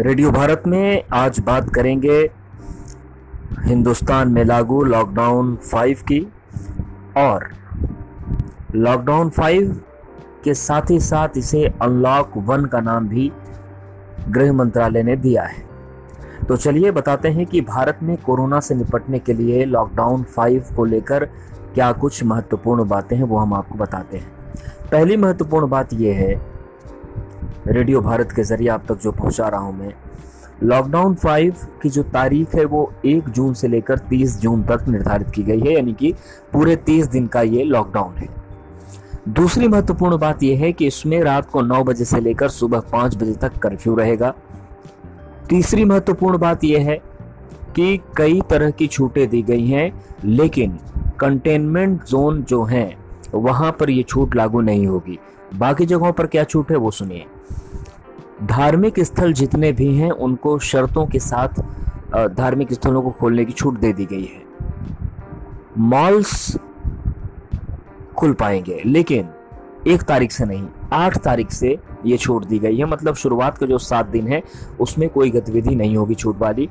[0.00, 2.30] Radio Bharat में आज बात करेंगे
[3.60, 6.20] हिंदुस्तान में लागू लॉकडाउन फाइव की।
[7.16, 7.48] और
[8.74, 9.80] लॉकडाउन फाइव
[10.44, 13.32] के साथ ही साथ इसे अनलॉक वन का नाम भी
[14.28, 15.66] गृह मंत्रालय ने दिया है।
[16.48, 20.84] तो चलिए बताते हैं कि भारत में कोरोना से निपटने के लिए लॉकडाउन फाइव को
[20.84, 21.24] लेकर
[21.74, 24.30] क्या कुछ महत्वपूर्ण बातें हैं वो हम आपको बताते हैं।
[24.92, 26.57] पहली महत्वपूर्ण बात यह है
[27.66, 29.92] रेडियो भारत के ज़रिए आप तक जो पहुँचा रहा हूँ मैं।
[30.62, 35.30] लॉकडाउन फाइव की जो तारीख है, वो एक जून से लेकर तीस जून तक निर्धारित
[35.30, 36.14] की गई है, यानी कि
[36.52, 38.28] पूरे तीस दिन का ये लॉकडाउन है।
[39.28, 43.16] दूसरी महत्वपूर्ण बात यह है कि इसमें रात को नौ बजे से लेकर सुबह पाँच
[43.16, 44.34] बजे तक कर्फ्यू रहेगा।
[45.48, 46.96] तीसरी महत्वपूर्ण बात यह है
[47.76, 49.92] कि कई तरह की छूटें दी गई हैं,
[50.24, 50.78] लेकिन
[51.20, 52.98] कंटेनमेंट जोन जो हैं,
[53.34, 55.18] वहाँ पर ये छूट लागू नहीं होगी।
[55.54, 57.26] बाकी जगहों पर क्या छूट है वो सुनिए।
[58.44, 61.60] धार्मिक स्थल जितने भी हैं, उनको शर्तों के साथ
[62.28, 64.42] धार्मिक स्थलों को खोलने की छूट दे दी गई है।
[65.78, 66.56] मॉल्स
[68.16, 69.28] खुल पाएँगे, लेकिन
[69.88, 73.66] एक तारीख से नहीं, आठ तारीख से ये छूट दी गई है। मतलब शुरुआत का
[73.66, 74.42] जो सात दिन है,
[74.80, 76.68] उसमें कोई गतिविधि नहीं होगी छूट वाली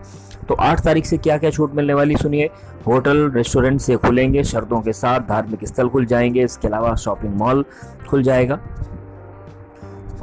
[0.47, 2.49] तो आठ तारीख से क्या क्या छूट मिलने वाली सुनिए।
[2.87, 7.63] होटल, रेस्टोरेंट से खुलेंगे, शर्तों के साथ धार्मिक स्थल खुल जाएँगे, इसके अलावा शॉपिंग मॉल
[8.09, 8.59] खुल जाएगा।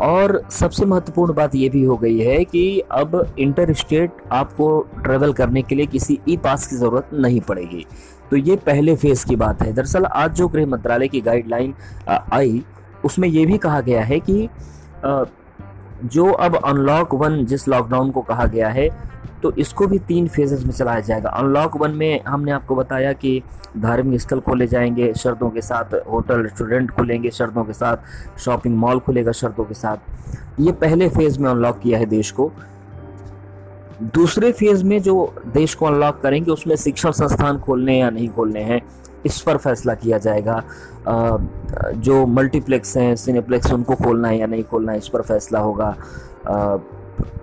[0.01, 5.33] और सबसे महत्वपूर्ण बात यह भी हो गई है कि अब इंटर स्टेट आपको ट्रेवल
[5.33, 7.87] करने के लिए किसी ई पास की ज़रूरत नहीं पड़ेगी।
[8.31, 11.75] तो ये पहले फ़ेज़ की बात है। दरअसल आज जो गृह मंत्रालय की गाइडलाइन
[12.09, 12.63] आई
[13.05, 14.49] उसमें यह भी कहा गया है कि
[16.07, 18.89] जो अब अनलॉक वन जिस लॉकडाउन को कहा गया है
[19.43, 23.43] तो इसको भी तीन फेजेस में चलाया जाएगा। अनलॉक वन में हमने आपको बताया कि
[23.79, 29.01] धार्मिक स्थल खोले जाएँगे शर्तों के साथ होटल रेस्टोरेंट खुलेंगे शर्तों के साथ शॉपिंग मॉल
[29.01, 32.51] खुलेगा शर्तों के साथ। ये पहले फ़ेज़ में अनलॉक किया है देश को।
[34.15, 38.61] दूसरे फ़ेज़ में जो देश को अनलॉक करेंगे, उसमें शिक्षण संस्थान खोलने या नहीं खोलने
[38.63, 38.81] हैं
[39.27, 40.63] इस पर फैसला किया जाएगा।
[41.99, 45.97] जो मल्टीप्लेक्स हैं सिनेप्लेक्स उनको खोलना है या नहीं खोलना है इस पर फैसला होगा।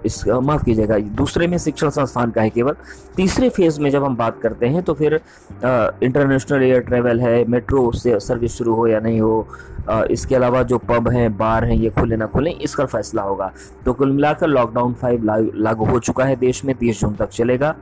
[0.05, 2.75] इस माफ़ कीजिएगा दूसरे में शिक्षण संस्थान का है केवल।
[3.15, 7.91] तीसरे फ़ेज़ में जब हम बात करते हैं तो फिर इंटरनेशनल एयर ट्रेवल है मेट्रो
[7.91, 9.47] से सर्विस शुरू हो या नहीं हो
[9.89, 13.51] आ, इसके अलावा जो पब हैं बार हैं ये खुले ना खुले इसका फैसला होगा।
[13.85, 15.23] तो कुल मिलाकर लॉकडाउन फाइव
[15.55, 17.75] लागू हो चुका है देश में तीस जून तक चलेगा।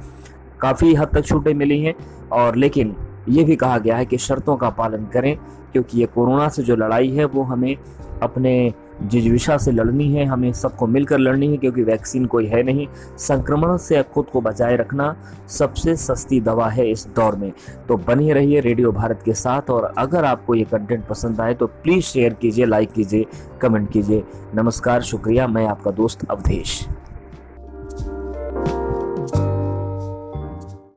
[0.62, 1.94] काफ़ी हद तक छूटें मिली हैं
[2.32, 2.96] और लेकिन
[3.30, 5.36] ये भी कहा गया है कि शर्तों का पालन करें,
[5.72, 7.76] क्योंकि ये कोरोना से जो लड़ाई है, वो हमें
[8.22, 12.88] अपने जिजविशा से लड़नी है, हमें सबको मिलकर लड़नी है, क्योंकि वैक्सीन कोई है नहीं।
[13.18, 15.16] संक्रमण से खुद को बचाए रखना
[15.50, 17.52] सबसे सस्ती दवा है इस दौर में।
[17.88, 21.68] तो बने रहिए रेडियो भारत के साथ, और अगर आपको ये कंटेंट पसंद आए तो
[21.68, 23.26] प्लीज़ शेयर कीजिए लाइक कीजिए
[23.62, 24.24] कमेंट कीजिए।
[24.56, 26.86] नमस्कार, शुक्रिया। मैं आपका दोस्त अवधेश।